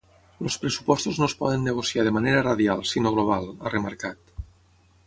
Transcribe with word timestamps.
“Els 0.45 0.55
pressupostos 0.61 1.19
no 1.23 1.27
es 1.31 1.35
poden 1.41 1.67
negociar 1.71 2.07
de 2.09 2.15
manera 2.17 2.41
radial, 2.49 2.83
sinó 2.95 3.13
global”, 3.21 3.49
ha 3.61 3.75
remarcat. 3.79 4.39